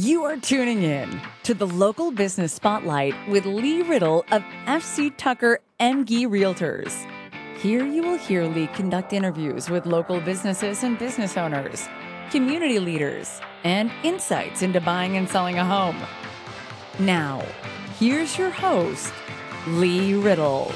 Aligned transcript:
You 0.00 0.22
are 0.26 0.36
tuning 0.36 0.84
in 0.84 1.20
to 1.42 1.54
the 1.54 1.66
local 1.66 2.12
business 2.12 2.52
spotlight 2.52 3.16
with 3.28 3.44
Lee 3.46 3.82
Riddle 3.82 4.24
of 4.30 4.44
FC 4.66 5.12
Tucker 5.16 5.58
Emge 5.80 6.24
Realtors. 6.28 6.94
Here 7.58 7.84
you 7.84 8.02
will 8.02 8.16
hear 8.16 8.44
Lee 8.44 8.68
conduct 8.68 9.12
interviews 9.12 9.68
with 9.68 9.86
local 9.86 10.20
businesses 10.20 10.84
and 10.84 10.96
business 11.00 11.36
owners, 11.36 11.88
community 12.30 12.78
leaders, 12.78 13.40
and 13.64 13.90
insights 14.04 14.62
into 14.62 14.80
buying 14.80 15.16
and 15.16 15.28
selling 15.28 15.58
a 15.58 15.64
home. 15.64 16.00
Now, 17.00 17.44
here's 17.98 18.38
your 18.38 18.50
host, 18.50 19.12
Lee 19.66 20.14
Riddle. 20.14 20.70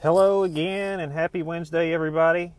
Hello 0.00 0.44
again, 0.44 1.00
and 1.00 1.12
happy 1.12 1.42
Wednesday, 1.42 1.92
everybody. 1.92 2.54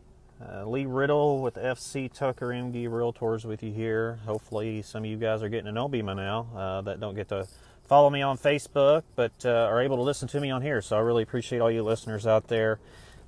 Uh, 0.50 0.64
Lee 0.64 0.86
Riddle 0.86 1.40
with 1.40 1.54
FC 1.54 2.12
Tucker 2.12 2.48
Emge 2.48 2.88
Realtors 2.88 3.44
with 3.44 3.62
you 3.62 3.72
here. 3.72 4.18
Hopefully, 4.24 4.82
some 4.82 5.04
of 5.04 5.10
you 5.10 5.16
guys 5.16 5.42
are 5.42 5.48
getting 5.48 5.66
to 5.66 5.72
know 5.72 5.86
me 5.86 6.02
by 6.02 6.14
now 6.14 6.48
uh, 6.56 6.80
that 6.80 6.98
don't 6.98 7.14
get 7.14 7.28
to 7.28 7.46
follow 7.86 8.10
me 8.10 8.22
on 8.22 8.36
Facebook, 8.38 9.02
but 9.14 9.32
uh, 9.44 9.50
are 9.50 9.80
able 9.80 9.96
to 9.96 10.02
listen 10.02 10.26
to 10.28 10.40
me 10.40 10.50
on 10.50 10.62
here. 10.62 10.82
So 10.82 10.96
I 10.96 11.00
really 11.00 11.22
appreciate 11.22 11.60
all 11.60 11.70
you 11.70 11.82
listeners 11.82 12.26
out 12.26 12.48
there 12.48 12.80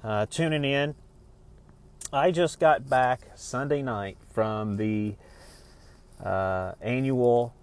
uh, 0.03 0.27
tuning 0.27 0.65
in. 0.65 0.97
I 2.13 2.33
just 2.33 2.59
got 2.59 2.89
back 2.89 3.21
Sunday 3.37 3.83
night 3.83 4.17
from 4.33 4.77
the 4.77 5.15
uh, 6.23 6.73
annual 6.81 7.55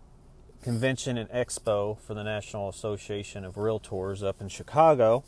convention 0.62 1.18
and 1.18 1.30
expo 1.30 2.00
for 2.00 2.14
the 2.14 2.24
National 2.24 2.70
Association 2.70 3.44
of 3.44 3.56
Realtors 3.56 4.24
up 4.24 4.40
in 4.40 4.48
Chicago, 4.48 5.26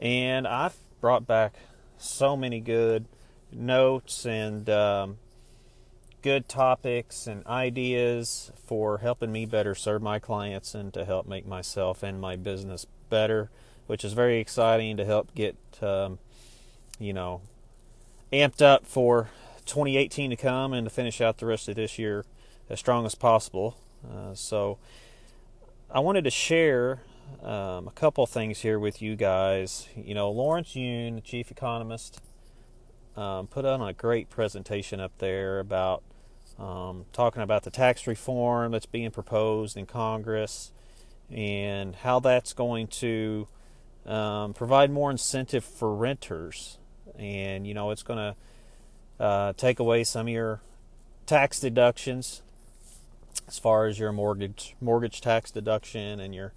and 0.00 0.46
I've 0.46 0.76
brought 1.00 1.26
back 1.26 1.54
so 1.98 2.36
many 2.36 2.60
good 2.60 3.06
notes 3.52 4.26
and 4.26 4.68
um, 4.68 5.18
good 6.22 6.48
topics 6.48 7.26
and 7.26 7.46
ideas 7.46 8.50
for 8.64 8.98
helping 8.98 9.32
me 9.32 9.46
better 9.46 9.74
serve 9.74 10.02
my 10.02 10.18
clients 10.18 10.74
and 10.74 10.92
to 10.94 11.04
help 11.04 11.26
make 11.26 11.46
myself 11.46 12.02
and 12.02 12.20
my 12.20 12.36
business 12.36 12.86
better, 13.08 13.50
which 13.86 14.04
is 14.04 14.12
very 14.12 14.40
exciting 14.40 14.96
to 14.96 15.04
help 15.04 15.34
get, 15.34 15.56
um, 15.82 16.18
you 16.98 17.12
know, 17.12 17.40
amped 18.32 18.60
up 18.60 18.86
for 18.86 19.30
2018 19.66 20.30
to 20.30 20.36
come 20.36 20.72
and 20.72 20.86
to 20.86 20.90
finish 20.90 21.20
out 21.20 21.38
the 21.38 21.46
rest 21.46 21.68
of 21.68 21.76
this 21.76 21.98
year 21.98 22.24
as 22.68 22.78
strong 22.78 23.06
as 23.06 23.14
possible. 23.14 23.76
Uh, 24.04 24.34
so, 24.34 24.78
I 25.88 26.00
wanted 26.00 26.24
to 26.24 26.30
share 26.30 27.00
um, 27.42 27.86
a 27.86 27.92
couple 27.94 28.26
things 28.26 28.60
here 28.60 28.78
with 28.78 29.00
you 29.00 29.14
guys. 29.14 29.88
You 29.94 30.14
know, 30.14 30.30
Lawrence 30.30 30.74
Yun, 30.74 31.14
the 31.14 31.20
chief 31.20 31.50
economist 31.52 32.20
um, 33.16 33.46
put 33.46 33.64
on 33.64 33.80
a 33.80 33.92
great 33.92 34.30
presentation 34.30 35.00
up 35.00 35.12
there 35.18 35.58
about 35.58 36.02
um, 36.58 37.04
talking 37.12 37.42
about 37.42 37.64
the 37.64 37.70
tax 37.70 38.06
reform 38.06 38.72
that's 38.72 38.86
being 38.86 39.10
proposed 39.10 39.76
in 39.76 39.86
Congress 39.86 40.72
and 41.30 41.96
how 41.96 42.20
that's 42.20 42.52
going 42.52 42.86
to 42.86 43.48
um, 44.06 44.54
provide 44.54 44.90
more 44.90 45.10
incentive 45.10 45.64
for 45.64 45.94
renters. 45.94 46.78
And, 47.18 47.66
you 47.66 47.74
know, 47.74 47.90
it's 47.90 48.02
going 48.02 48.18
to 48.18 49.24
uh, 49.24 49.52
take 49.54 49.78
away 49.80 50.04
some 50.04 50.26
of 50.26 50.32
your 50.32 50.60
tax 51.24 51.58
deductions 51.58 52.42
as 53.48 53.58
far 53.58 53.86
as 53.86 53.98
your 53.98 54.12
mortgage 54.12 54.76
mortgage 54.80 55.20
tax 55.20 55.50
deduction 55.50 56.20
and 56.20 56.34
your 56.34 56.52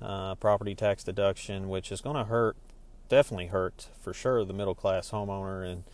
uh, 0.00 0.34
property 0.36 0.74
tax 0.74 1.04
deduction, 1.04 1.68
which 1.68 1.92
is 1.92 2.00
going 2.00 2.16
to 2.16 2.24
hurt, 2.24 2.56
definitely 3.12 3.48
hurt 3.48 3.88
for 4.00 4.14
sure 4.14 4.42
the 4.42 4.54
middle 4.54 4.74
class 4.74 5.10
homeowner 5.10 5.70
and 5.70 5.84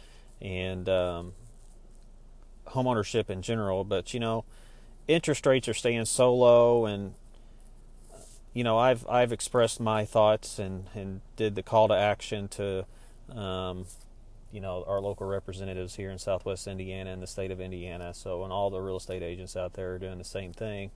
and 0.41 0.89
um, 0.89 1.33
homeownership 2.69 3.29
in 3.29 3.43
general. 3.43 3.83
But 3.83 4.15
you 4.15 4.21
know, 4.21 4.45
interest 5.09 5.45
rates 5.45 5.67
are 5.67 5.75
staying 5.75 6.05
so 6.05 6.33
low, 6.33 6.87
and 6.87 7.15
you 8.55 8.63
know, 8.63 8.79
I've 8.79 9.05
I've 9.09 9.33
expressed 9.33 9.81
my 9.81 10.05
thoughts 10.05 10.61
and 10.61 10.87
and 10.95 11.21
did 11.35 11.57
the 11.57 11.63
call 11.63 11.89
to 11.89 11.95
action 11.95 12.49
to. 12.49 12.87
Um, 13.35 13.87
you 14.51 14.63
know 14.63 14.83
our 14.89 14.99
local 14.99 15.27
representatives 15.27 15.97
here 15.97 16.11
in 16.11 16.17
Southwest 16.17 16.67
Indiana 16.67 17.13
and 17.13 17.23
the 17.23 17.27
state 17.27 17.51
of 17.51 17.61
Indiana. 17.61 18.15
So, 18.15 18.45
and 18.45 18.51
all 18.51 18.71
the 18.71 18.81
real 18.81 18.97
estate 18.97 19.23
agents 19.23 19.55
out 19.59 19.75
there 19.75 19.93
are 19.93 19.99
doing 19.99 20.17
the 20.17 20.25
same 20.25 20.55
thing. 20.55 20.91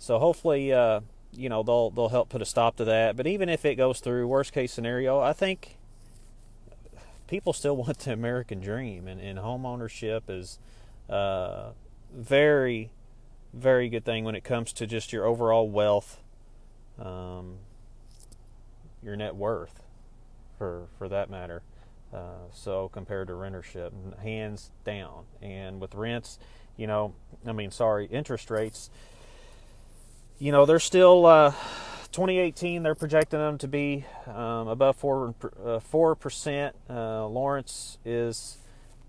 So, 0.00 0.18
hopefully, 0.18 0.72
uh, 0.72 1.02
you 1.32 1.48
know 1.48 1.62
they'll 1.62 1.90
they'll 1.90 2.08
help 2.08 2.28
put 2.28 2.42
a 2.42 2.44
stop 2.44 2.76
to 2.76 2.84
that. 2.84 3.16
But 3.16 3.26
even 3.26 3.48
if 3.48 3.64
it 3.64 3.76
goes 3.76 4.00
through, 4.00 4.26
worst 4.26 4.52
case 4.52 4.72
scenario, 4.72 5.20
I 5.20 5.32
think 5.32 5.76
people 7.26 7.52
still 7.52 7.76
want 7.84 8.00
the 8.00 8.12
American 8.12 8.60
dream, 8.60 9.06
and, 9.06 9.20
and 9.20 9.38
home 9.38 9.64
ownership 9.64 10.24
is 10.28 10.58
uh, 11.08 11.70
very, 12.14 12.90
very 13.52 13.88
good 13.88 14.04
thing 14.04 14.24
when 14.24 14.34
it 14.34 14.44
comes 14.44 14.72
to 14.74 14.86
just 14.86 15.12
your 15.12 15.24
overall 15.26 15.68
wealth, 15.68 16.20
um, 16.98 17.56
your 19.02 19.16
net 19.16 19.36
worth, 19.36 19.82
for 20.56 20.86
for 20.98 21.08
that 21.08 21.30
matter. 21.30 21.62
Uh, 22.12 22.48
so 22.52 22.88
compared 22.88 23.28
to 23.28 23.34
rentership, 23.34 23.92
hands 24.20 24.70
down. 24.84 25.24
And 25.42 25.78
with 25.78 25.94
rents, 25.94 26.38
you 26.76 26.86
know, 26.86 27.14
I 27.46 27.52
mean, 27.52 27.70
sorry, 27.70 28.06
interest 28.06 28.50
rates. 28.50 28.90
You 30.38 30.52
know, 30.52 30.66
they're 30.66 30.78
still. 30.78 31.26
Uh, 31.26 31.52
2018, 32.12 32.82
they're 32.82 32.94
projecting 32.94 33.38
them 33.38 33.58
to 33.58 33.68
be 33.68 34.04
um, 34.26 34.66
above 34.66 34.96
four 34.96 35.34
uh, 35.64 35.78
four 35.78 36.14
percent. 36.14 36.74
Uh, 36.88 37.26
Lawrence 37.26 37.98
is 38.04 38.58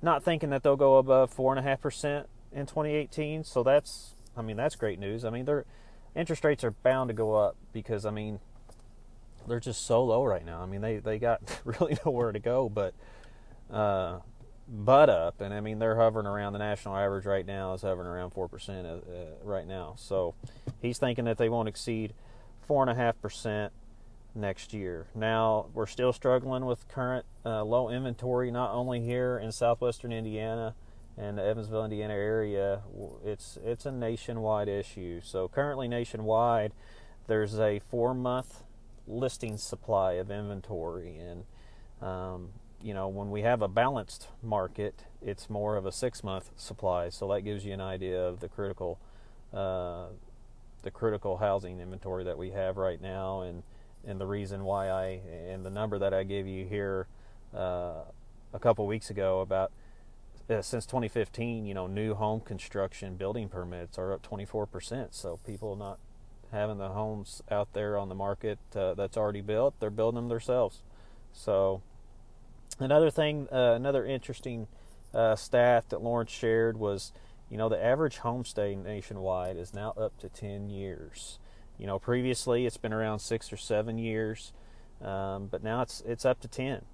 not 0.01 0.23
thinking 0.23 0.49
that 0.49 0.63
they'll 0.63 0.75
go 0.75 0.97
above 0.97 1.31
four 1.31 1.51
and 1.51 1.59
a 1.59 1.63
half 1.63 1.81
percent 1.81 2.27
in 2.51 2.65
2018. 2.65 3.43
So 3.43 3.63
that's, 3.63 4.15
I 4.35 4.41
mean, 4.41 4.57
that's 4.57 4.75
great 4.75 4.99
news. 4.99 5.23
I 5.23 5.29
mean, 5.29 5.45
their 5.45 5.65
interest 6.15 6.43
rates 6.43 6.63
are 6.63 6.71
bound 6.71 7.07
to 7.07 7.13
go 7.13 7.35
up 7.35 7.55
because 7.73 8.05
I 8.05 8.11
mean, 8.11 8.39
they're 9.47 9.59
just 9.59 9.85
so 9.85 10.03
low 10.03 10.25
right 10.25 10.45
now. 10.45 10.61
I 10.61 10.65
mean, 10.65 10.81
they 10.81 10.97
they 10.97 11.19
got 11.19 11.41
really 11.63 11.97
nowhere 12.05 12.31
to 12.31 12.39
go 12.39 12.69
but 12.69 12.93
uh, 13.71 14.19
butt 14.69 15.09
up, 15.09 15.41
and 15.41 15.53
I 15.53 15.61
mean 15.61 15.79
they're 15.79 15.95
hovering 15.95 16.27
around 16.27 16.53
the 16.53 16.59
national 16.59 16.95
average 16.95 17.25
right 17.25 17.45
now 17.45 17.73
is 17.73 17.81
hovering 17.81 18.07
around 18.07 18.31
four 18.31 18.47
percent 18.47 18.85
uh, 18.85 18.99
right 19.43 19.67
now. 19.67 19.95
So 19.97 20.35
he's 20.81 20.97
thinking 20.97 21.25
that 21.25 21.37
they 21.37 21.49
won't 21.49 21.67
exceed 21.67 22.13
4.5% 22.69 23.71
next 24.35 24.73
year. 24.73 25.07
Now, 25.15 25.65
we're 25.73 25.87
still 25.87 26.13
struggling 26.13 26.65
with 26.65 26.87
current 26.87 27.25
uh, 27.43 27.63
low 27.63 27.89
inventory, 27.89 28.51
not 28.51 28.71
only 28.71 29.01
here 29.01 29.39
in 29.39 29.51
southwestern 29.51 30.11
Indiana 30.11 30.75
and 31.17 31.37
the 31.37 31.43
Evansville, 31.43 31.83
Indiana 31.83 32.13
area. 32.13 32.81
It's, 33.25 33.57
it's 33.65 33.85
a 33.85 33.91
nationwide 33.91 34.69
issue. 34.69 35.19
So, 35.23 35.47
currently, 35.47 35.87
nationwide, 35.87 36.73
there's 37.27 37.59
a 37.59 37.79
four 37.89 38.13
month 38.13 38.63
listing 39.07 39.57
supply 39.57 40.13
of 40.13 40.29
inventory. 40.29 41.17
And, 41.17 41.43
um, 42.07 42.49
you 42.81 42.93
know, 42.93 43.07
when 43.07 43.31
we 43.31 43.41
have 43.41 43.61
a 43.61 43.67
balanced 43.67 44.27
market, 44.41 45.03
it's 45.21 45.49
more 45.49 45.75
of 45.75 45.85
a 45.85 45.91
six 45.91 46.23
month 46.23 46.51
supply. 46.55 47.09
So, 47.09 47.27
that 47.29 47.41
gives 47.41 47.65
you 47.65 47.73
an 47.73 47.81
idea 47.81 48.21
of 48.21 48.39
the 48.39 48.47
critical. 48.47 48.99
Uh, 49.53 50.05
the 50.81 50.91
critical 50.91 51.37
housing 51.37 51.81
inventory 51.81 52.23
that 52.23 52.37
we 52.37 52.51
have 52.51 52.77
right 52.77 53.01
now, 53.01 53.41
and 53.41 53.63
and 54.05 54.19
the 54.19 54.25
reason 54.25 54.63
why 54.63 54.89
I 54.89 55.19
and 55.49 55.65
the 55.65 55.69
number 55.69 55.99
that 55.99 56.13
I 56.13 56.23
gave 56.23 56.47
you 56.47 56.65
here 56.65 57.07
uh, 57.53 58.03
a 58.53 58.59
couple 58.59 58.87
weeks 58.87 59.09
ago 59.09 59.41
about 59.41 59.71
uh, 60.49 60.61
since 60.61 60.85
2015, 60.85 61.65
you 61.65 61.73
know, 61.73 61.87
new 61.87 62.15
home 62.15 62.39
construction 62.39 63.15
building 63.15 63.49
permits 63.49 63.97
are 63.97 64.13
up 64.13 64.27
24%. 64.27 65.09
So 65.11 65.39
people 65.45 65.75
not 65.75 65.99
having 66.51 66.77
the 66.79 66.89
homes 66.89 67.43
out 67.51 67.73
there 67.73 67.97
on 67.97 68.09
the 68.09 68.15
market 68.15 68.57
uh, 68.75 68.95
that's 68.95 69.15
already 69.15 69.41
built, 69.41 69.75
they're 69.79 69.91
building 69.91 70.15
them 70.15 70.29
themselves. 70.29 70.81
So 71.31 71.81
another 72.79 73.11
thing, 73.11 73.47
uh, 73.51 73.73
another 73.73 74.05
interesting 74.05 74.67
uh, 75.13 75.35
stat 75.35 75.89
that 75.89 76.01
Lawrence 76.01 76.31
shared 76.31 76.77
was 76.77 77.11
you 77.49 77.57
know, 77.57 77.67
the 77.67 77.83
average 77.83 78.17
homestay 78.17 78.81
nationwide 78.81 79.57
is 79.57 79.73
now 79.73 79.93
up 79.97 80.17
to 80.19 80.29
10 80.29 80.69
years. 80.69 81.39
You 81.77 81.87
know, 81.87 81.97
previously 81.97 82.65
it's 82.65 82.77
been 82.77 82.93
around 82.93 83.19
six 83.19 83.51
or 83.51 83.57
seven 83.57 83.97
years, 83.97 84.53
um, 85.01 85.47
but 85.47 85.63
now 85.63 85.81
it's 85.81 86.01
it's 86.05 86.25
up 86.25 86.39
to 86.41 86.47
10. 86.47 86.85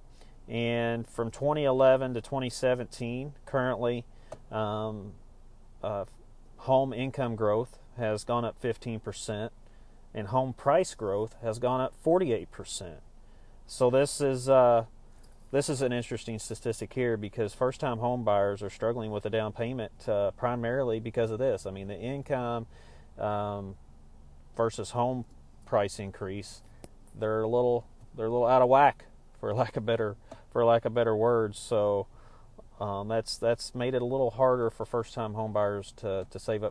And 0.47 1.07
from 1.07 1.31
2011 1.31 2.13
to 2.13 2.21
2017, 2.21 3.33
currently, 3.45 4.05
um, 4.51 5.13
uh, 5.83 6.05
home 6.57 6.93
income 6.93 7.35
growth 7.35 7.79
has 7.97 8.23
gone 8.23 8.45
up 8.45 8.61
15%, 8.61 9.49
and 10.13 10.27
home 10.27 10.53
price 10.53 10.93
growth 10.93 11.35
has 11.41 11.57
gone 11.57 11.81
up 11.81 11.95
48%. 12.03 12.97
So 13.65 13.89
this 13.89 14.21
is 14.21 14.47
uh, 14.47 14.85
this 15.55 15.69
is 15.69 15.81
an 15.81 15.93
interesting 15.93 16.37
statistic 16.37 16.91
here 16.91 17.15
because 17.15 17.53
first 17.53 17.79
time 17.79 17.99
home 17.99 18.25
buyers 18.25 18.61
are 18.61 18.69
struggling 18.69 19.09
with 19.09 19.25
a 19.25 19.29
down 19.29 19.53
payment 19.53 19.91
uh, 20.09 20.31
primarily 20.31 20.99
because 20.99 21.31
of 21.31 21.39
this. 21.39 21.65
I 21.65 21.71
mean, 21.71 21.87
the 21.87 21.97
income 21.97 22.67
um, 23.17 23.75
versus 24.57 24.91
home 24.91 25.23
price 25.65 25.97
increase, 25.97 26.61
they're 27.17 27.43
a 27.43 27.47
little 27.47 27.87
they're 28.17 28.25
a 28.25 28.29
little 28.29 28.47
out 28.47 28.61
of 28.61 28.67
whack 28.67 29.05
for 29.39 29.53
lack 29.53 29.77
of 29.77 29.85
better 29.85 30.17
for 30.51 30.65
lack 30.65 30.83
of 30.83 30.93
better 30.93 31.15
words. 31.15 31.57
So 31.57 32.07
um, 32.81 33.07
that's 33.07 33.37
that's 33.37 33.73
made 33.73 33.93
it 33.93 34.01
a 34.01 34.05
little 34.05 34.31
harder 34.31 34.69
for 34.69 34.85
first 34.85 35.13
time 35.13 35.35
home 35.35 35.53
buyers 35.53 35.93
to, 35.97 36.27
to 36.31 36.37
save 36.37 36.59
up 36.59 36.63